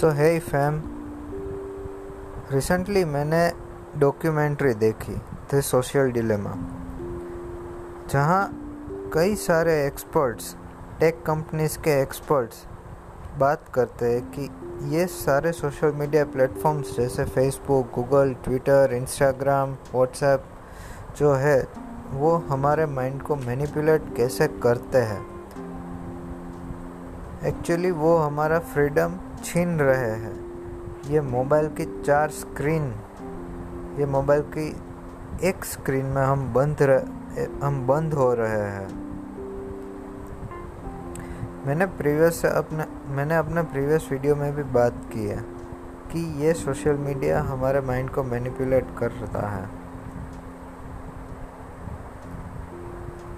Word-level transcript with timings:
सो 0.00 0.08
है 0.08 0.38
fam 0.40 0.82
recently 2.52 3.04
मैंने 3.04 3.52
documentary 3.98 4.74
देखी 4.74 5.16
थे 5.52 5.60
सोशल 5.60 6.10
डिलेमा 6.10 6.54
जहाँ 8.10 8.50
कई 9.14 9.34
सारे 9.34 9.86
एक्सपर्ट्स 9.86 10.56
टेक 11.00 11.22
कंपनीज़ 11.26 11.78
के 11.78 12.02
एक्सपर्ट्स 12.02 12.66
बात 13.38 13.64
करते 13.74 14.06
हैं 14.06 14.30
कि 14.30 14.50
ये 14.96 15.06
सारे 15.06 15.52
सोशल 15.52 15.92
मीडिया 15.92 16.24
प्लेटफॉर्म्स 16.24 16.96
जैसे 16.96 17.24
Facebook 17.24 17.90
Google 17.94 18.34
Twitter 18.44 18.94
Instagram 18.94 19.72
WhatsApp 19.72 20.44
जो 21.18 21.34
है, 21.34 21.68
वो 22.12 22.36
हमारे 22.36 22.86
माइंड 22.86 23.22
को 23.22 23.36
मैनिपुलेट 23.36 24.02
कैसे 24.16 24.48
करते 24.48 24.98
हैं। 24.98 25.33
एक्चुअली 27.44 27.90
वो 27.90 28.16
हमारा 28.16 28.58
फ्रीडम 28.58 29.14
छीन 29.44 29.78
रहे 29.78 30.10
हैं। 30.10 30.44
ये 31.08 31.20
मोबाइल 31.20 31.68
की 31.68 32.02
चार 32.02 32.30
स्क्रीन 32.30 32.94
ये 33.98 34.06
मोबाइल 34.06 34.42
की 34.42 34.82
एक 35.48 35.64
स्क्रीन 35.64 36.06
में 36.06 36.22
हम 36.22 36.52
बंद 36.52 36.76
रह, 36.80 37.04
हम 37.66 37.86
बंद 37.86 38.14
हो 38.14 38.34
रहे 38.34 38.60
हैं। 38.60 38.88
मैंने 41.66 41.86
प्रीवियस 41.86 42.46
अपने, 42.46 42.84
मैंने 43.14 43.36
अपने 43.36 43.62
प्रीवियस 43.62 44.08
वीडियो 44.10 44.36
में 44.36 44.56
भी 44.56 44.62
बात 44.62 44.94
की 45.12 45.26
है 45.26 45.44
कि 46.12 46.44
ये 46.44 46.52
सोशल 46.52 46.92
मीडिया 46.92 47.40
हमारे 47.42 47.80
माइंड 47.80 48.10
को 48.10 48.22
मैनिपुलेट 48.22 48.86
कर 48.98 49.10
रहा 49.10 49.48
है। 49.48 49.68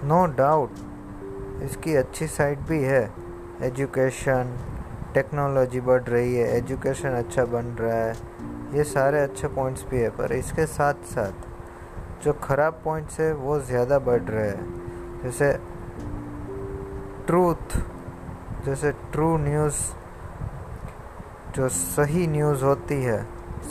नो 0.03 0.27
no 0.27 0.37
डाउट 0.37 0.71
इसकी 1.63 1.95
अच्छी 1.95 2.27
साइड 2.27 2.59
भी 2.59 2.83
है। 2.83 3.26
एजुकेशन, 3.63 4.57
टेक्नोलॉजी 5.13 5.79
बढ़ 5.81 6.01
रही 6.01 6.35
है, 6.35 6.57
एजुकेशन 6.57 7.09
अच्छा 7.09 7.45
बन 7.45 7.65
रहा 7.79 7.95
है। 7.95 8.13
ये 8.73 8.83
सारे 8.83 9.21
अच्छे 9.21 9.47
पॉइंट्स 9.47 9.85
भी 9.89 9.97
है, 9.97 10.09
पर 10.09 10.33
इसके 10.33 10.65
साथ 10.65 10.93
साथ 11.05 12.23
जो 12.23 12.33
ख़राब 12.33 12.81
पॉइंट्स 12.85 13.19
है, 13.19 13.33
वो 13.33 13.59
ज़्यादा 13.59 13.99
बढ़ 13.99 14.21
रहे 14.21 14.49
हैं। 14.49 15.21
जैसे 15.23 15.51
ट्रूथ 17.27 17.77
जैसे 18.65 18.91
ट्रू 18.91 19.37
न्यूज़ 19.37 19.75
जो 21.55 21.69
सही 21.69 22.27
न्यूज़ 22.27 22.63
होती 22.63 23.03
है, 23.03 23.23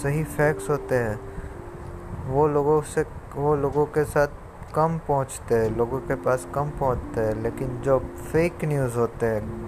सही 0.03 0.25
फैक्ट्स 0.25 0.71
होते 0.71 0.95
हैं, 0.95 1.19
वो 2.27 2.47
लोगों 2.49 2.81
से, 2.83 3.05
वो 3.37 3.55
लोगों 3.57 3.87
के 3.87 4.05
साथ 4.05 4.29
कम 4.75 4.99
पहुँचते 4.99 5.55
हैं, 5.55 5.77
लोगों 5.77 6.01
के 6.01 6.15
पास 6.15 6.47
कम 6.55 6.71
पहुँचते 6.71 7.21
हैं, 7.21 7.35
लेकिन 7.43 7.81
जो 7.81 7.99
फेक 7.99 8.65
न्यूज़ 8.65 8.97
होते 8.99 9.27
हैं 9.27 9.66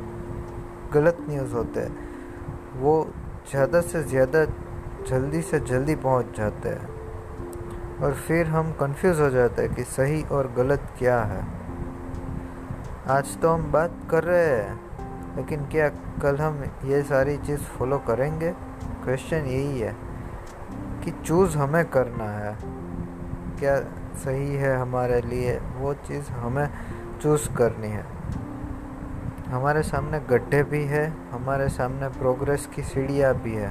गलत 0.95 1.17
न्यूज़ 1.31 1.55
होते 1.55 1.81
हैं। 1.81 2.09
वो 2.81 3.11
ज़्यादा 3.51 3.81
से 3.81 4.03
ज़्यादा 4.03 4.45
जल्दी 5.09 5.43
से 5.43 5.61
जल्दी 5.61 5.95
पहुँच 5.95 6.37
जाते 6.37 6.69
हैं। 6.69 6.89
और 7.99 8.15
फिर 8.15 8.47
हम 8.47 8.73
कंफ्यूज 8.73 9.21
हो 9.21 9.31
जाते 9.31 9.63
हैं 9.63 9.75
कि 9.75 9.85
सही 9.85 10.23
और 10.23 10.53
गलत 10.57 10.89
क्या 10.99 11.23
है। 11.23 11.47
आज 13.09 13.41
तो 13.41 13.49
हम 13.49 13.73
बात 13.73 13.93
कर 14.11 14.25
रहे 14.25 14.47
हैं, 14.47 14.81
लेकिन 15.37 15.67
क्या 15.67 15.89
कल 16.23 16.37
हम 16.37 16.65
ये 16.85 17.03
सारी 17.03 17.37
चीज़ 17.37 17.61
फॉलो 17.61 17.99
करेंगे? 17.99 18.51
क्वेश्चन 19.05 19.37
यही 19.37 19.81
है 19.81 19.97
कि 21.05 21.11
चूज़ 21.11 21.59
हमें 21.59 21.85
करना 21.85 22.25
है। 22.25 22.57
क्या 23.59 23.81
सही 24.15 24.55
है 24.55 24.77
हमारे 24.77 25.21
लिए? 25.21 25.61
वो 25.77 25.95
चीज़ 25.95 26.31
हमें 26.31 26.69
चूज़ 27.23 27.49
करनी 27.53 27.89
है। 27.89 28.18
हमारे 29.49 29.83
सामने 29.83 30.21
गड्ढे 30.21 30.63
भी 30.63 30.85
है, 30.85 31.07
हमारे 31.31 31.69
सामने 31.69 32.09
प्रोग्रेस 32.09 32.67
की 32.67 32.83
सीढ़ियाँ 32.83 33.35
भी 33.35 33.55
है। 33.55 33.71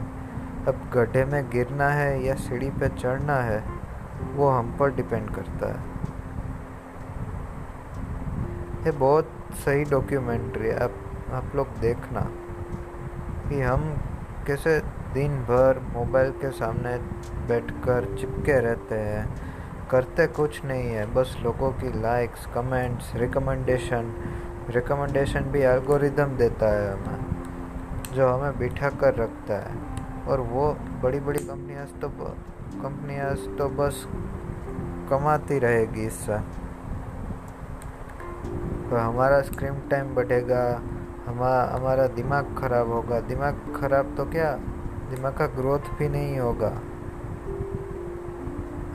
अब 0.67 0.89
गड्ढे 0.93 1.25
में 1.25 1.49
गिरना 1.49 1.89
है 1.89 2.23
या 2.23 2.35
सीढ़ी 2.35 2.69
पे 2.69 2.89
चढ़ना 2.89 3.35
है, 3.35 3.63
वो 4.35 4.49
हम 4.49 4.75
पर 4.79 4.95
डिपेंड 4.95 5.29
करता 5.29 5.67
है। 5.67 5.95
ये 8.85 8.91
बहुत 8.91 9.29
सही 9.65 9.83
डॉक्यूमेंट्री 9.83 10.67
है, 10.67 10.79
आप 10.79 11.03
आप 11.33 11.55
लोग 11.55 11.67
देखना 11.79 12.21
कि 13.49 13.61
हम 13.61 13.81
कैसे 14.47 14.79
दिन 15.13 15.38
भर 15.44 15.79
मोबाइल 15.94 16.31
के 16.31 16.51
सामने 16.51 16.97
बैठकर 17.47 18.15
चिपके 18.19 18.59
रहते 18.59 18.95
हैं। 18.95 19.27
करते 19.91 20.27
कुछ 20.27 20.65
नहीं 20.65 20.89
है, 20.89 21.05
बस 21.13 21.38
लोगों 21.44 21.71
की 21.71 22.01
लाइक्स 22.01 22.45
कमेंट्स 22.45 23.15
रिकमेंडेशन 23.15 24.13
रिकमेंडेशन 24.69 25.41
भी 25.51 25.61
एल्गोरिदम 25.63 26.35
देता 26.38 26.69
है 26.72 26.91
हमें, 26.94 27.19
जो 28.16 28.28
हमें 28.28 28.57
बिठा 28.59 28.89
कर 29.01 29.13
रखता 29.16 29.57
है। 29.57 29.75
और 30.28 30.39
वो 30.44 30.72
बड़ी 31.03 31.19
बड़ी 31.19 31.39
कंपनियाँ 31.39 31.85
तो 32.01 32.09
कंपनियाँ 32.09 33.33
तो 33.57 33.67
बस 33.69 34.06
कमाती 35.09 35.59
रहेगी 35.59 36.06
इससे। 36.06 36.39
तो 38.89 38.95
हमारा 38.95 39.41
स्क्रीन 39.41 39.79
टाइम 39.91 40.13
बढ़ेगा 40.16 40.63
हमारा 41.27 41.63
हमारा 41.72 42.07
दिमाग 42.07 42.56
ख़राब 42.57 42.91
होगा। 42.91 43.19
दिमाग 43.19 43.56
ख़राब 43.75 44.13
तो 44.17 44.25
क्या? 44.25 44.51
दिमाग 45.09 45.38
का 45.38 45.45
ग्रोथ 45.56 45.89
भी 46.00 46.09
नहीं 46.09 46.38
होगा। 46.39 46.73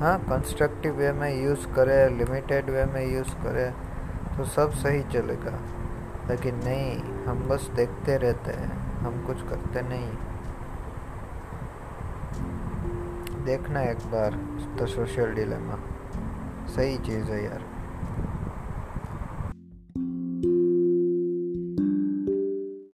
हाँ 0.00 0.18
कंस्ट्रक्टिव 0.20 0.94
वे 0.94 1.12
में 1.12 1.42
यूज़ 1.42 1.66
करें 1.74 2.18
लिमिटेड 2.18 2.70
वे 2.70 2.84
में 2.84 3.04
यूज़ 3.06 3.34
करें। 3.42 3.91
तो 4.36 4.44
सब 4.44 4.72
सही 4.72 5.02
चलेगा। 5.02 5.58
लेकिन 6.28 6.54
नहीं, 6.54 7.24
हम 7.24 7.48
बस 7.48 7.70
देखते 7.74 8.16
रहते 8.16 8.52
हैं। 8.52 8.98
हम 8.98 9.26
कुछ 9.26 9.42
करते 9.42 9.82
नहीं। 9.82 10.12
देखना 13.44 13.82
एक 13.82 13.98
बार 13.98 14.30
तो 14.78 14.86
सोशल 14.86 15.34
डिलेमा 15.34 15.78
सही 16.66 16.98
चीज़ 16.98 17.24
है 17.24 17.44
यार। 17.44 17.81